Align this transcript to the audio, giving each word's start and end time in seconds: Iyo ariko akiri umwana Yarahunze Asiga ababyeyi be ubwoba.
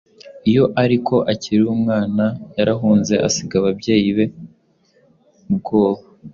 Iyo 0.49 0.63
ariko 0.83 1.15
akiri 1.31 1.63
umwana 1.75 2.25
Yarahunze 2.57 3.13
Asiga 3.27 3.53
ababyeyi 3.61 4.09
be 4.17 4.25
ubwoba. 5.51 6.03